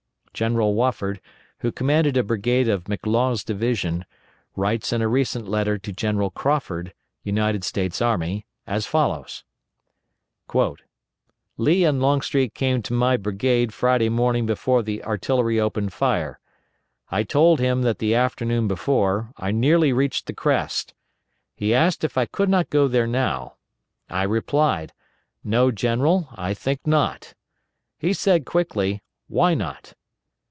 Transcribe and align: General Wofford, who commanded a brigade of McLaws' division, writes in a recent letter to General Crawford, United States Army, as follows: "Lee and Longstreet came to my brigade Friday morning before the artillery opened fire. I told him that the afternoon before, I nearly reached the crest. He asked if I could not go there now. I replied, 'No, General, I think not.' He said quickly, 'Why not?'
General 0.33 0.73
Wofford, 0.73 1.19
who 1.59 1.71
commanded 1.73 2.15
a 2.17 2.23
brigade 2.23 2.67
of 2.67 2.85
McLaws' 2.85 3.45
division, 3.45 4.05
writes 4.55 4.91
in 4.91 5.01
a 5.01 5.07
recent 5.07 5.47
letter 5.47 5.77
to 5.77 5.91
General 5.91 6.31
Crawford, 6.31 6.93
United 7.21 7.63
States 7.63 8.01
Army, 8.01 8.47
as 8.65 8.87
follows: 8.87 9.43
"Lee 11.57 11.83
and 11.83 12.01
Longstreet 12.01 12.55
came 12.55 12.81
to 12.81 12.93
my 12.93 13.17
brigade 13.17 13.71
Friday 13.71 14.09
morning 14.09 14.47
before 14.47 14.81
the 14.81 15.03
artillery 15.03 15.59
opened 15.59 15.93
fire. 15.93 16.39
I 17.11 17.21
told 17.21 17.59
him 17.59 17.81
that 17.83 17.99
the 17.99 18.15
afternoon 18.15 18.67
before, 18.67 19.33
I 19.37 19.51
nearly 19.51 19.93
reached 19.93 20.25
the 20.25 20.33
crest. 20.33 20.95
He 21.55 21.71
asked 21.75 22.03
if 22.03 22.17
I 22.17 22.25
could 22.25 22.49
not 22.49 22.71
go 22.71 22.87
there 22.87 23.05
now. 23.05 23.57
I 24.09 24.23
replied, 24.23 24.93
'No, 25.43 25.69
General, 25.69 26.29
I 26.33 26.55
think 26.55 26.87
not.' 26.87 27.35
He 27.99 28.11
said 28.13 28.45
quickly, 28.45 29.03
'Why 29.27 29.53
not?' 29.53 29.93